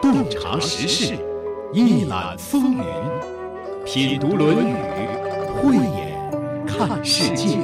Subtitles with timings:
[0.00, 1.16] 洞察时事，
[1.72, 2.84] 一览风云，
[3.84, 4.72] 品读《论语》，
[5.54, 7.58] 慧眼看世界。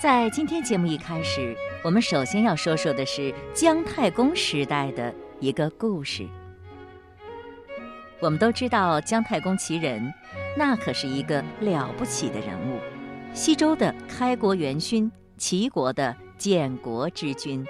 [0.00, 6.26] 在今天节目一开始，我们首先要说说的是姜太公时代的一个故事。
[8.20, 10.14] 我们都知道姜太公其人，
[10.56, 12.78] 那可是一个了不起的人物，
[13.34, 17.64] 西周的开国元勋，齐国的建国之君。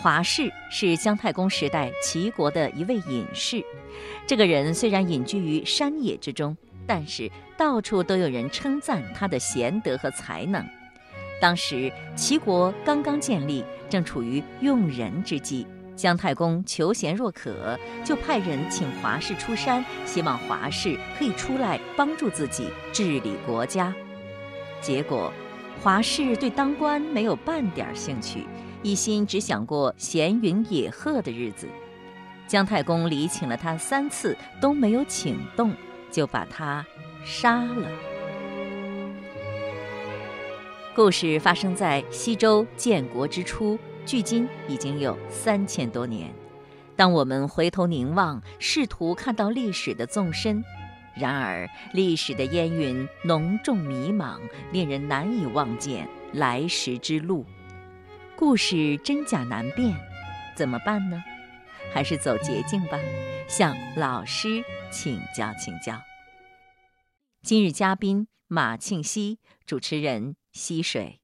[0.00, 3.64] 华氏是姜太公时代齐国的一位隐士，
[4.24, 10.64] 这个人虽然隐居于山野之中，但是到处都有人称赞他的贤德和才能。
[11.40, 15.66] 当时齐国刚刚建立，正处于用人之际。
[15.96, 23.92] 姜太公求贤若渴，就派人请华氏出山，希望华氏可以出来帮助自己治理国家。
[24.80, 25.32] 结果，
[25.82, 28.46] 华氏对当官没有半点兴趣，
[28.82, 31.68] 一心只想过闲云野鹤的日子。
[32.46, 35.72] 姜太公礼请了他三次都没有请动，
[36.10, 36.86] 就把他
[37.24, 37.88] 杀了。
[40.94, 46.32] 故事发生在西周建国之初，距今已经有三千多年。
[46.94, 50.64] 当我们回头凝望，试图看到历史的纵深，
[51.16, 54.38] 然而历史的烟云浓重迷茫，
[54.72, 57.44] 令人难以望见来时之路。
[58.36, 59.96] 故事真假难辨，
[60.54, 61.22] 怎么办呢？
[61.92, 62.98] 还是走捷径吧，
[63.48, 65.98] 向老师请教请教。
[67.42, 70.36] 今日嘉宾马庆西，主持人。
[70.52, 71.20] 溪水。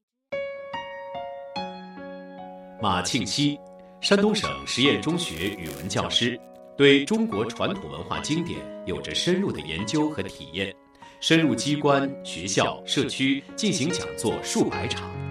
[2.79, 3.57] 马庆西，
[3.99, 6.39] 山东省实验中学语文教师，
[6.75, 10.73] 对中国传统文化经典有着深入的研究和体验，
[11.19, 15.22] 深入机关、学校、社区进行讲座数百场。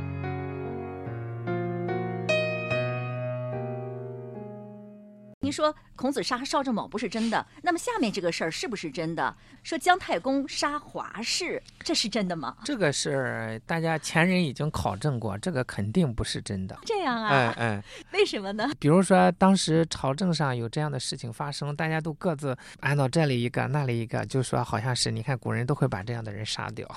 [5.52, 9.36] 说孔子杀邵正卯不是真的，那么下面这个事儿是不是真的？
[9.62, 12.56] 说姜太公杀华氏，这是真的吗？
[12.64, 16.78] 这个是大家前人已经考证过，这个肯定不是真的。
[16.84, 17.28] 这样啊？
[17.28, 18.68] 哎哎，为什么呢？
[18.80, 26.88] 比如说当时朝政上有这样的事情发生，大家都各自按照这里一个那里一个，就说好像是你看古人都会把这样的人杀掉。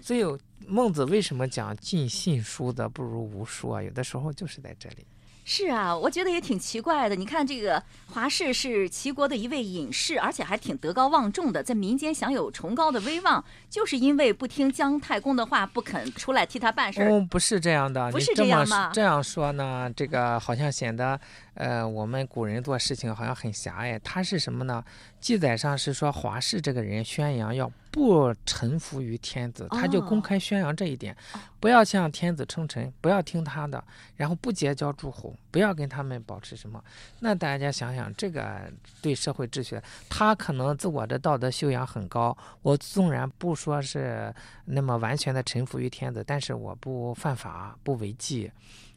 [0.00, 0.24] 所以
[0.66, 3.82] 孟子为什么讲尽信书则不如无书啊？
[3.82, 5.06] 有的时候就是在这里。
[5.52, 7.16] 是啊，我觉得也挺奇怪的。
[7.16, 17.10] 你看，这个华氏是齐国的一位隐士，而且还挺德高望重的，在民间享有崇高的威望，就是因为不听姜太公的话，不肯出来替他办事儿。
[17.10, 18.92] 哦，不是这样的，不是这样吗？
[18.94, 21.18] 这样说呢，这个好像显得。
[21.60, 23.98] 呃，我们古人做事情好像很狭隘。
[23.98, 24.82] 他是什么呢？
[25.20, 31.14] 记载上是说华氏这个人宣扬要不臣服于天子，他就公开宣扬这一点，
[31.60, 33.84] 不要向天子称臣，不要听他的，
[34.16, 36.82] 然后不结交诸侯，不要跟他们保持什么。
[37.18, 38.72] 那大家想想，这个
[39.02, 39.78] 对社会秩序，
[40.08, 42.34] 他可能自我的道德修养很高。
[42.62, 44.34] 我纵然不说是
[44.64, 48.50] 那么完全的臣服于天子，但是我不犯法，不违纪。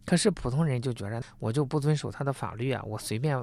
[0.06, 3.38] 可是普通人就觉着我就不遵守他的法律啊，我随便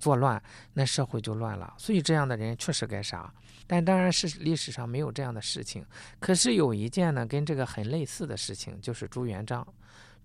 [0.00, 1.74] 作乱，那社会就乱了。
[1.76, 3.32] 所以这样的人确实该杀。
[3.66, 5.84] 但当然是历史上没有这样的事情。
[6.20, 9.66] 可是有一件呢，跟这个很类似的事情，就是朱元璋。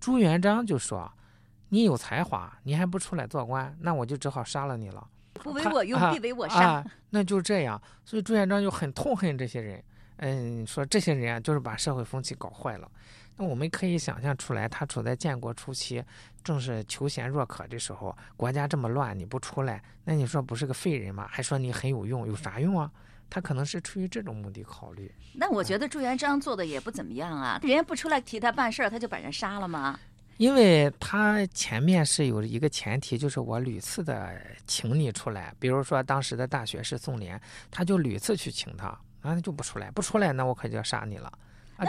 [0.00, 1.10] 朱元璋就说
[1.68, 5.06] ：“你有才华，你还不出来做官，那我就只好杀了你了。
[5.34, 7.80] 不为我用，必为我杀。”那就这样。
[8.04, 9.82] 所以朱元璋就很痛恨这些人。
[10.18, 12.88] 嗯，说这些人啊，就是把社会风气搞坏了。
[13.36, 16.02] 那我们可以想象出来，他处在建国初期，
[16.44, 21.26] 正是求贤若渴的时候，国家这么乱，你不出来，那你说不是个废人吗？
[21.30, 22.90] 还说你很有用，有啥用啊？
[23.30, 25.10] 他可能是出于这种目的考虑。
[25.32, 29.98] 那我觉得朱元璋做的也不怎么样啊，人家不出来替他办事儿，他就把人杀了吗？
[30.36, 41.32] 因为他前面是有一个前提，就是我屡次的请你出来，比如说当时的大学士宋濂，他就屡次去请他，啊，他就不出来，不出来，那我可就要杀你了。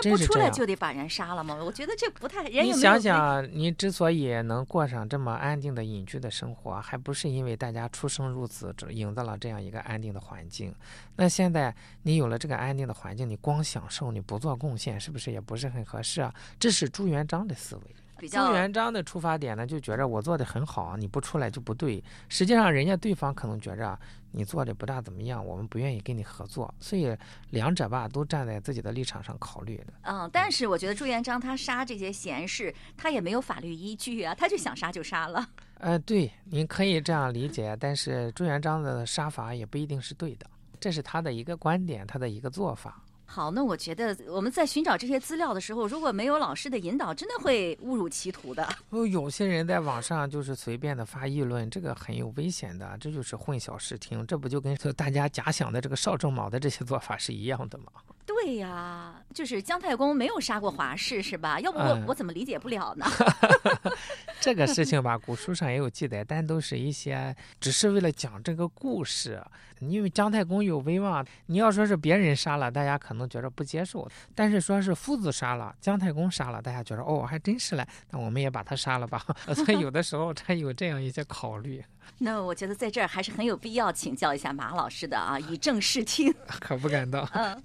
[0.01, 1.55] 那不出来就得把人杀了吗？
[1.55, 2.65] 我觉得这不太人。
[2.65, 10.73] 你想想，你之所以能过上这么安定的隐居的生活，还不是因为大家出生入死，营造了这样一个安定的环境？
[11.16, 16.34] 那现在你有了这个安定的环境，你光享受，你不做贡献，是不是也不是很合适啊？
[16.59, 17.84] 这是朱元璋的思维。
[18.28, 22.03] 朱元璋的出发点呢，就觉着我做的很好，你不出来就不对。
[22.29, 23.97] 实际上，人家对方可能觉着
[24.31, 26.73] 你做的不大怎么样，我们不愿意跟你合作。
[26.79, 27.16] 所以
[27.52, 29.93] 两者吧，都站在自己的立场上考虑的。
[30.03, 35.47] 嗯，但是我觉得朱元璋他杀这些贤士，他也没有法律依据啊，他就想杀就杀了。
[35.79, 40.46] 呃，对，您可以这样理解，但是朱元璋的杀法也不一定是对的，
[40.79, 43.03] 这是他的一个观点，他的一个做法。
[43.25, 48.67] 好，那我觉得我们在寻找这些资料的时候，如果没有老师的引导，真的会误入歧途的。
[48.91, 57.85] 哦，有些人在网上就是随便的发议论，这个很有危险的，这就是混淆视听，这不就跟大家假想的这个邵正卯的这些做法是一样的吗？
[58.25, 61.59] 对呀，就是姜太公没有杀过华氏，是吧？
[61.59, 63.05] 要不我、嗯我怎么理解不了呢？
[64.43, 69.41] 这个事情吧，古书上也有记载，但都是一些只是为了讲这个故事。
[69.79, 79.25] 因为姜太公有威望，你要说是别人杀了，大家可能觉得不接受；但是说是夫子杀了，姜太公杀了，大家觉得哦，还真是嘞，那我们也把他杀了吧。
[79.55, 81.84] 所以有的时候他有这样一些考虑，
[82.19, 86.34] 那我觉得在这儿还是很有必要请教一下马老师的啊，以正视听。
[86.59, 87.28] 可不敢当。
[87.34, 87.61] 嗯。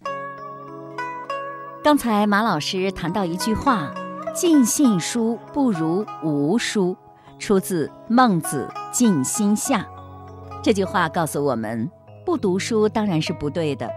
[1.85, 3.95] 刚才马老师谈到一句话
[4.35, 6.97] ：“尽信书不如无书”，
[7.39, 9.81] 出自《孟子·尽心下》。
[10.63, 11.91] 这句话告诉我们，
[12.25, 13.89] 不读书当然是不对的，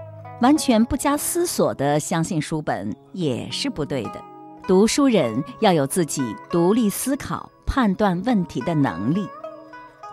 [0.42, 4.22] 完全不加思索地相信书本也是不对的。
[4.68, 9.27] 读书人要有自己独立思考、判断问题的能力。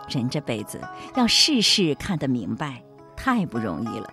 [0.07, 0.79] 人这辈子
[1.15, 2.83] 要事事看得明白，
[3.15, 4.11] 太不容易了。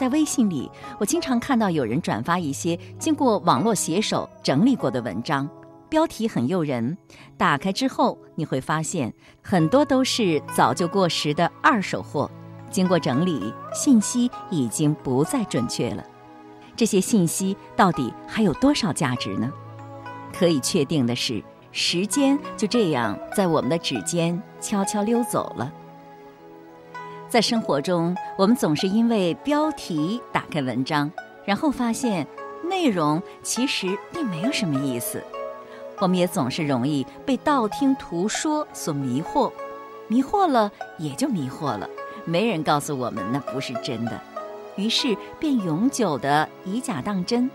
[0.00, 5.46] 在微信里，我经常看到有人转发一些经过网络写手整理过的文章，
[5.90, 6.96] 标题很诱人。
[7.36, 9.12] 打开之后，你会发现
[9.42, 12.30] 很多都是早就过时的二手货，
[12.70, 16.02] 经过整理，信息已经不再准确了。
[16.74, 19.52] 这些信息到底还有多少价值呢？
[20.32, 25.70] 可以确定的是，时间就这样在我们的指尖悄悄溜走了。
[27.30, 31.08] 在生活中，我们总是因为标题打开文章，
[31.44, 32.26] 然后发现
[32.68, 35.22] 内容其实并没有什么意思。
[36.00, 39.52] 我们也总是容易被道听途说所迷惑，
[40.08, 41.88] 迷惑了也就迷惑了，
[42.24, 44.20] 没人告诉我们那不是真的，
[44.74, 47.48] 于是便永久的以假当真，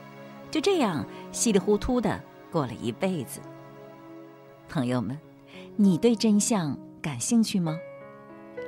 [0.49, 2.17] 就这样稀里糊涂的
[2.49, 3.41] 过了一辈子。
[4.69, 5.19] 朋友们，
[5.75, 7.77] 你对真相感兴趣吗？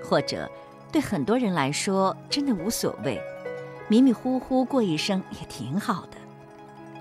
[0.03, 0.51] 或者？
[0.91, 3.21] 对很多人来说，真的无所谓，
[3.87, 6.17] 迷迷糊糊过一生也挺好的。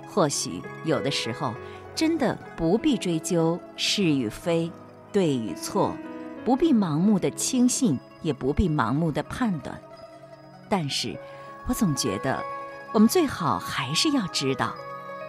[0.09, 1.55] 或许有的时候，
[1.95, 4.71] 真的不必追究是与非、
[5.13, 5.97] 对与错，
[6.45, 9.81] 不必盲目的轻信，也不必盲目的判断。
[10.69, 11.17] 但是，
[11.67, 12.43] 我总觉得，
[12.93, 14.75] 我们最好还是要知道，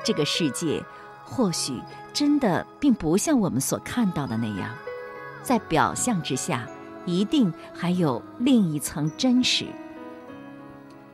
[0.04, 0.84] 这个世界
[1.24, 1.80] 或许
[2.12, 4.74] 真的并不像我们所看到的那样，
[5.44, 6.68] 在表象之下。
[7.08, 9.66] 一定还有另一层真实。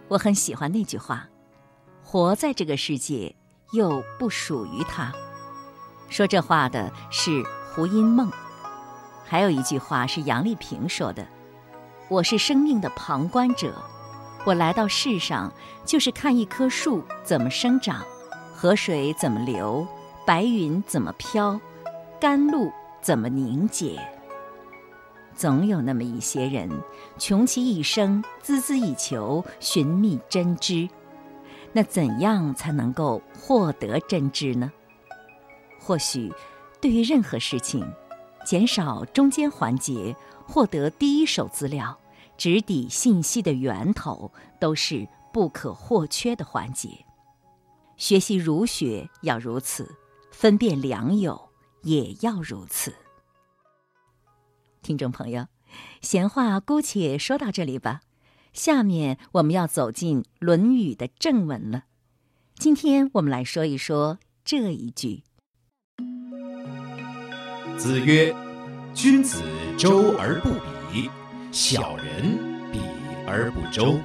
[0.07, 1.29] 我很喜欢那句话
[2.03, 3.33] ：“活在这个世界，
[3.73, 5.13] 又不属于它。”
[6.09, 8.29] 说这话的是胡因梦。
[9.23, 11.25] 还有一句话是杨丽萍说的
[12.09, 13.73] ：“我是生命的旁观者，
[14.45, 15.53] 我来到世上
[15.85, 18.03] 就是看一棵树怎么生长，
[18.53, 19.87] 河水怎么流，
[20.25, 21.59] 白云怎么飘，
[22.19, 23.99] 甘露怎么凝结。”
[25.35, 26.69] 总有那么一些人，
[27.18, 30.88] 穷其一生，孜孜以求，寻觅真知。
[31.71, 34.71] 那怎样才能够获得真知呢？
[35.80, 36.31] 或许，
[36.80, 37.85] 对于任何事情，
[38.45, 40.15] 减少中间环节，
[40.47, 41.97] 获得第一手资料，
[42.38, 46.89] 直抵信息的源头，都是不可或缺的环节。
[47.97, 49.89] 学习儒学要如此，
[50.31, 51.50] 分辨良友
[51.81, 52.93] 也要如此。
[54.83, 55.47] 听众朋友，
[56.01, 58.01] 闲话姑且说到这里吧。
[58.51, 61.85] 下面我们要走进《论语》的正文了。
[62.55, 65.23] 今天我们来说一说这一句
[67.79, 68.35] ：“子曰
[68.93, 69.41] ：‘君子
[69.77, 70.49] 周而不
[70.91, 71.09] 比，
[71.51, 72.37] 小人
[72.71, 72.79] 比
[73.25, 73.97] 而不周。’”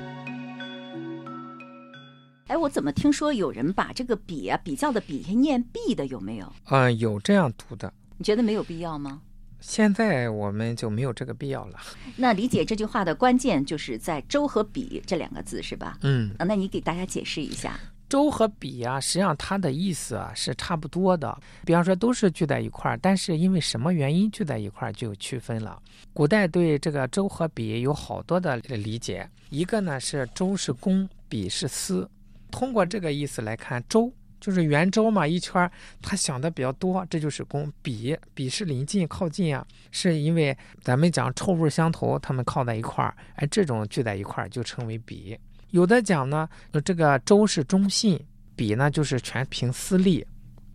[2.46, 6.50] 哎，我怎么听说有人把这个“比”啊比较的“比”念“必”的，有没有？
[6.70, 7.92] 嗯，有这样读的。
[8.16, 9.20] 你觉得没有必要吗？
[9.60, 11.78] 现在我们就没有这个必要了。
[12.16, 15.98] 那理解这句话的关键就是在“周”和“比”这两个字，是吧？
[16.02, 17.78] 嗯，啊，那你给大家解释一下。
[18.08, 21.38] 周和比啊，实际上它的意思啊是差不多的。
[21.66, 25.78] 比方说都是聚在一块儿，但是因为什么原因聚在一块儿就有区分了。
[26.14, 32.08] 古代对这个周和比有好多的理解，一个呢是周是公，比是私。
[32.50, 37.70] 通过这个意思来看，周就是圆周嘛，一圈儿，他想的比较多，这就是公。
[37.82, 45.38] 比比是临近靠近啊，是因为咱们讲臭味相投，他们靠在一块儿，哎，这种聚在一块儿就称为比。
[45.70, 46.48] 有的讲呢，
[46.84, 48.18] 这个周是忠信，
[48.56, 50.26] 比呢就是全凭私利。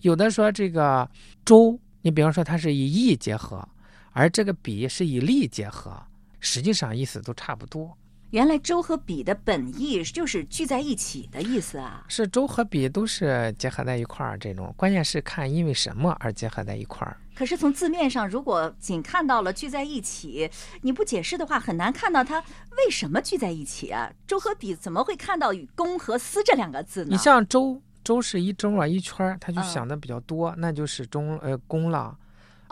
[0.02, 1.10] 有的说这个
[1.46, 3.68] 周，你比方说它是以义结合，
[4.12, 5.98] 而这个比是以利结合，
[6.40, 7.98] 实际上意思都差不多。
[8.34, 12.04] 原来周和比的本意就是聚在一起的意思啊。
[12.08, 17.16] 是周和比都是结合在一块儿，这种关键是看因为什么而结合在一块儿。
[17.36, 20.50] 可是从字面上，如果仅看到了聚在一起，
[20.82, 22.40] 你不解释的话，很难看到它
[22.76, 24.12] 为什么聚在一起啊？
[24.26, 27.10] 周和比怎么会看到与公和私这两个字呢？
[27.12, 32.18] 你像周，周是一周啊，一圈儿，他就嗯想的比较多，那就是中呃公了。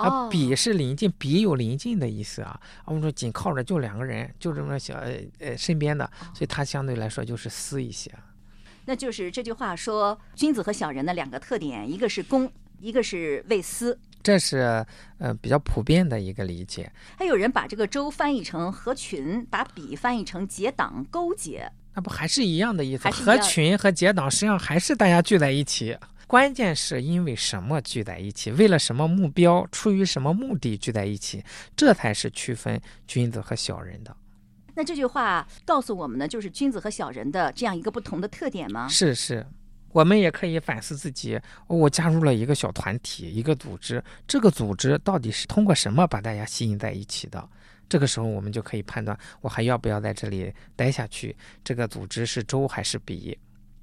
[0.03, 2.49] 哦啊，比是临近，比有临近的意思啊。
[2.49, 8.11] 啊我们说紧靠着就两个人，就这么小呃呃身边的，哦所以它相对来说就是私一些。
[8.85, 13.97] 那就是这句话说，君子和小人的两个特点，一个是公，一个是为私。
[14.23, 14.85] 这是
[15.17, 16.91] 呃比较普遍的一个理解。
[17.17, 21.71] 还有人把这个周翻译成合群，把比翻译成结党勾结。
[21.93, 23.09] 那不还是一样的意思？
[23.09, 25.97] 合群和结党实际上还是大家聚在一起，
[26.31, 31.43] 关键是因为什么聚在一起，为了什么目标，出于什么目的聚在一起，
[31.75, 34.15] 这才是区分君子和小人的。
[34.73, 38.87] 那这句话告诉我们呢，就是君子和小人的这样一个不同的特点吗？
[38.87, 39.45] 是是，
[39.91, 41.35] 我们也可以反思自己。
[41.67, 47.45] 哦我加入了一个小团体，一个组织，这个组织到底是通过什么把大家吸引在一起的？
[47.89, 51.35] 这个时候，我们就可以判断，我还要不要在这里待下去？
[51.61, 53.37] 这个组织是周还是比？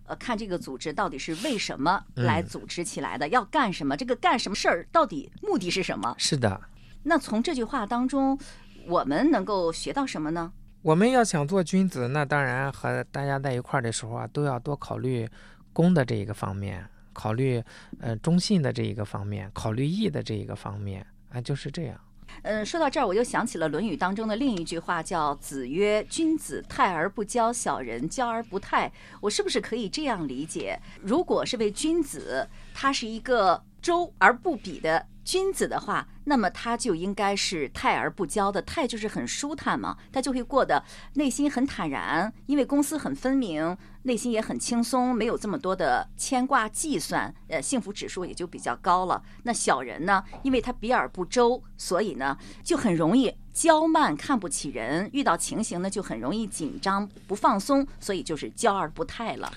[0.09, 3.97] 呃，看这个组织到底是为什么嗯来组织起来的，要干什么？
[3.97, 6.15] 这个干什么事儿到底目的是什么？
[6.19, 6.61] 是的，
[7.03, 8.39] 那从这句话当中，
[8.87, 10.53] 我们能够学到什么呢？
[10.83, 15.29] 我们要想做君子，那当然和大家在一块儿的时候啊，都要多考虑
[15.73, 17.63] 公的这一个方面，考虑
[18.01, 22.01] 呃忠信的这一个方面，考虑义的这一个方面啊，就是这样。
[22.43, 28.91] 嗯，说到这儿，我又想起了《论语》当中的另一句话，叫“子曰：君子泰而不骄，小人骄而不泰。”
[29.21, 30.79] 我是不是可以这样理解？
[31.03, 38.63] 如果是位君子，他是一个周而不比的君子的话，那么他就应该是泰而不骄的。
[38.63, 40.83] 泰就是很舒坦嘛，他就会过得
[41.17, 49.23] 内心很坦然，因为公私很分明，内心也很轻松，没有这么多的牵挂计算，呃，幸福指数也就比较高了。
[49.43, 59.53] 那小人呢，因为他比而不周，所以呢就很容易骄慢，看不起人，遇到情形呢就很容易紧张不放松，所以就是骄而不泰了。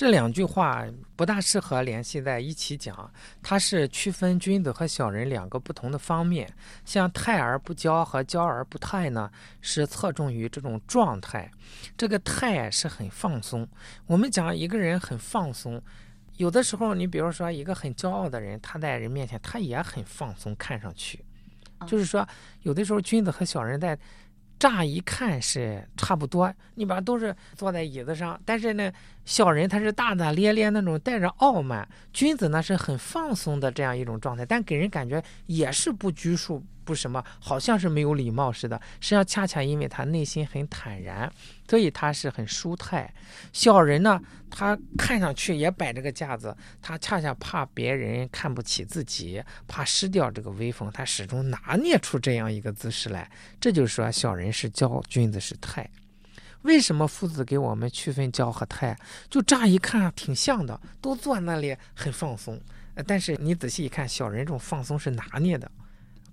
[0.00, 0.82] 这两句话
[1.14, 6.50] 不大适合联系在一起讲，它是区分君子和小人两个不同的方面。
[6.86, 9.30] 像泰而不骄和骄而不泰呢，
[9.60, 11.50] 是侧重于这种状态。
[11.98, 13.68] 这个泰是很放松。
[14.06, 15.78] 我们讲一个人很放松，
[16.38, 21.22] 有的时候你比如说一个很骄傲的人，他在人面前他也很放松，看上去，
[21.86, 22.26] 就是说
[22.62, 23.98] 有的时候君子和小人在。
[24.60, 28.92] 乍一看是差不多，你把都是坐在椅子上，但是呢，
[29.30, 38.76] 小人他是大大咧咧那种带着傲慢，君子呢是很放松的这样一种状态，但给人感觉也是不拘束，不什么，好像是没有礼貌似的。
[38.98, 41.32] 实际上恰恰因为他内心很坦然，
[41.68, 43.08] 所以他是很舒泰。
[43.52, 44.20] 小人呢，
[44.50, 53.30] 他看上去也摆着个架子，他恰恰怕别人看不起自己，怕失掉这个威风，他始终拿捏出这样一个姿势来。
[53.60, 55.88] 这就是说，小人是骄，君子是泰。
[56.62, 58.96] 为什么夫子给我们区分骄和泰？
[59.28, 62.60] 就乍一看挺像的，都坐那里很放松，
[62.94, 65.70] 呃但是你仔细一看，小人这种放松是拿捏的，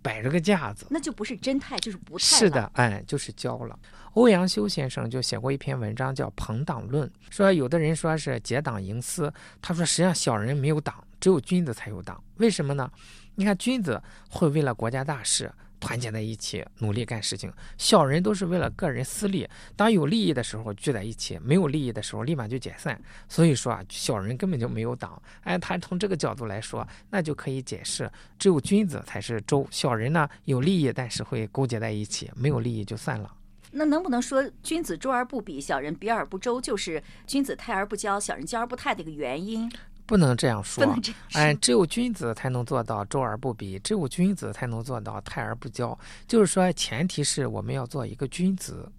[0.01, 0.85] 摆着个架子。
[0.89, 2.39] 那就不是真泰，就是不泰了。
[2.39, 3.77] 是的，哎，就是骄了。
[4.13, 9.31] 欧阳修先生就写过一篇文章叫《朋党论》，说有的人说是结党营私，
[9.61, 12.21] 他说实际上小人没有党，只有君子才有党。
[12.37, 12.91] 为什么呢？
[13.35, 22.99] 你看君子会为了国家大事团结在一起，努力干事情；小人都是为了个人私利，当有利益的时候聚在一起，没有利益的时候立马就解散。
[23.27, 25.21] 所以说啊，小人根本就没有党。
[25.41, 33.33] 哎，他从这个角度来说，那就可以解释，只有君子才是周，小人呢有利益，但是会勾结在一起，没有利益就散了。
[33.71, 39.69] 那能不能说君子周而不比，小人比而不周，就是君子泰而不骄，小人骄而不泰的一个原因？
[40.07, 41.39] 不能这样说不，能这样说。
[41.39, 45.95] 哎，只有君子才能做到周而不比，只有君子才能做到泰而不骄。
[46.25, 48.89] 就是说，前提是我们要做一个君子，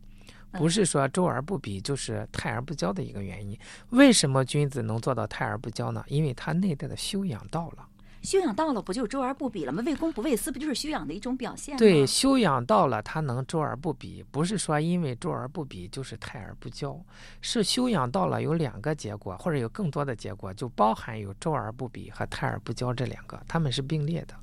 [0.52, 3.58] 不是说周而不比就是泰而不骄的一个原因。
[3.90, 6.04] 为什么君子能做到泰而不骄呢？
[6.08, 7.88] 因为他内在的修养到了。
[8.22, 9.82] 修养到了，不就周而不比了吗？
[9.86, 11.78] 为公不为私，不就是修养的一种表现吗？
[11.78, 16.98] 对，修养到了，他能周而不比，不是说因为周而不比就是泰而不骄，
[17.40, 24.34] 是修养到了有两个结果，或者有更多的结果，就包含有周而不比和泰而不骄这两个，他们是并列的。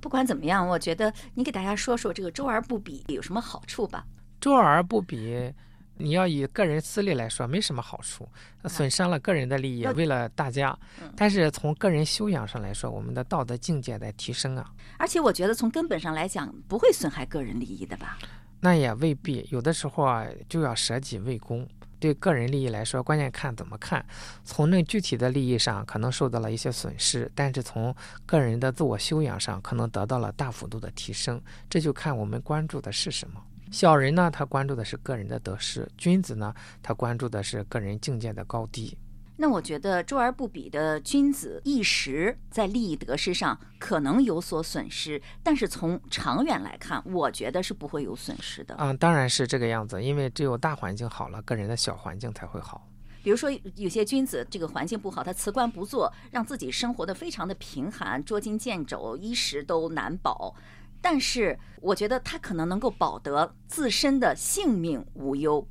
[0.00, 4.04] 不管怎么样，我觉得你给大家说说这个周而不比有什么好处吧。
[4.40, 5.52] 周而不比，
[5.98, 8.28] 你要以个人私利来说，没什么好处，
[8.64, 11.12] 损伤了个人的利益要，为了大家嗯。
[11.16, 14.72] 但是从个人修养上来说，我们的道德境界在提升啊。
[14.96, 18.16] 而且我觉得从根本上来讲，不会损害个人利益的吧？
[18.60, 21.68] 那也未必，有的时候啊就要舍己为公。
[22.00, 24.06] 对个人利益来说，关键看怎么看。
[24.44, 27.92] 从那具体的利益上，可能受到了一些损失，但是从
[28.24, 31.42] 个人的自我修养上，可能得到了大幅度的提升。
[31.68, 33.42] 这就看我们关注的是什么。
[33.70, 38.96] 小人呢，他关注的是个人的得失；君子呢，他关注的是个人境界的高低。
[39.40, 48.74] 那我觉得周而不比的君子一时在利益得失上可能有所损失，但是从长远来看，我觉得是不会有损失的。
[48.78, 52.88] 嗯，当然是这个样子，因为只有大环境好了，个人的小环境才会好。
[53.22, 60.54] 比如说，有些君子这个环境不好，他辞官不做，让自己生活的非常的贫寒，捉襟见肘，衣食都难保。
[61.00, 65.66] 但是，我觉得他可能能够保得自身的性命无忧。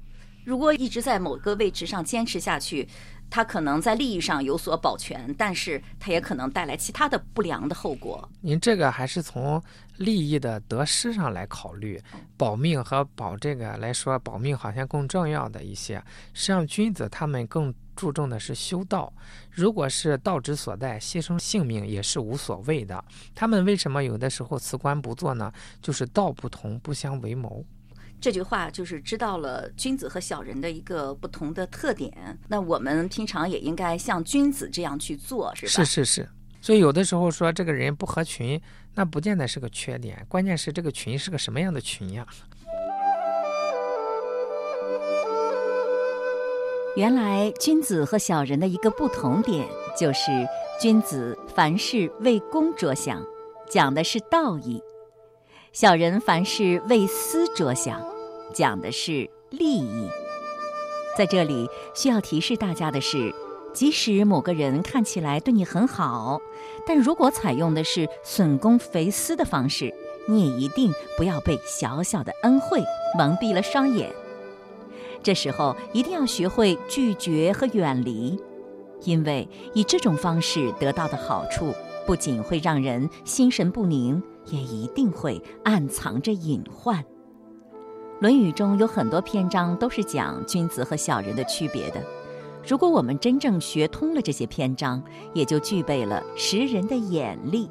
[0.45, 2.87] 如果一直在某个位置上坚持下去。
[3.29, 8.25] 他可能在利益上有所保全，但是他也可能带来其他的不良的后果。
[8.39, 9.61] 您这个还是从
[9.97, 12.01] 利益的得失上来考虑，
[12.37, 16.01] 保命和保这个来说，保命好像更重要的一些。
[16.33, 19.11] 实际上，君子他们更注重的是修道。
[19.49, 23.03] 如果是道之所在，牺牲性命也是无所谓的。
[23.33, 25.51] 他们为什么有的时候辞官不做呢？
[25.81, 27.65] 就是道不同，不相为谋。
[28.21, 32.39] 这句话就是知道了君子和小人的一个不同的特点。
[32.47, 35.71] 那我们平常也应该像君子这样去做，是吧？
[35.71, 36.29] 是是是。
[36.61, 38.59] 所以有的时候说这个人不合群，
[38.95, 42.25] 那不见得是个缺点，关键是这个群是个什么样的群呀？
[46.97, 50.31] 原来君子和小人的一个不同点，就是
[50.81, 53.23] 君子凡事为公着想，
[53.69, 54.81] 讲的是道义。
[55.71, 58.01] 小人凡事为私着想，
[58.51, 60.09] 讲的是利益。
[61.15, 63.31] 在这里需要提示大家的是，
[63.75, 66.41] 即使某个人看起来对你很好，
[66.87, 69.93] 但如果采用的是损公肥私的方式，
[70.27, 72.81] 你也一定不要被小小的恩惠
[73.15, 74.11] 蒙蔽了双眼。
[75.21, 78.39] 这时候一定要学会拒绝和远离，
[79.03, 81.73] 因为以这种方式得到的好处，
[82.05, 84.21] 不仅会让人心神不宁。
[84.49, 87.03] 也一定会暗藏着隐患。
[88.21, 92.01] 《论语》中有很多篇章都是讲君子和小人的区别的。
[92.65, 95.03] 如果我们真正学通了这些篇章，
[95.33, 97.69] 也就具备了识人的眼力。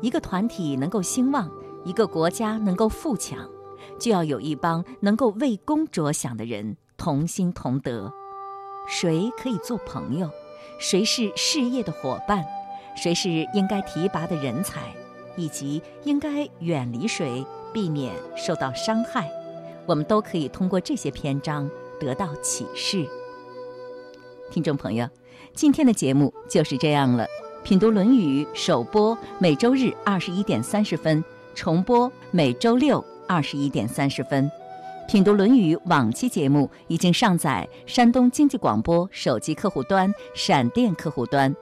[0.00, 1.50] 一个团体能够兴旺，
[1.84, 3.50] 一个国家能够富强，
[3.98, 8.12] 就要有一帮能够为公着想的人同心同德。
[8.88, 10.30] 谁可以做朋友？
[10.78, 12.44] 谁是事业的伙伴？
[12.96, 14.80] 谁是应该提拔的人才？
[15.36, 19.30] 以及应该远离谁，避免受到伤害，
[19.86, 21.70] 我们都可以通过这些篇章
[22.00, 23.06] 得到启示。
[24.50, 25.08] 听众朋友，
[25.54, 27.26] 今天的节目就是这样了。
[27.62, 31.22] 品读《论语》首播每周日二十一点三十分，
[31.54, 34.50] 重播每周六二十一点三十分。
[35.06, 41.54] 品读《论语》往期节目已经上载山东经济广播手机客户端、闪电客户端。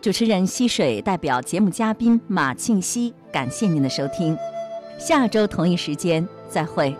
[0.00, 4.36] 主持人溪水代表节目嘉宾马庆西，感谢您的收听，
[4.98, 6.94] 下周同一时间再会。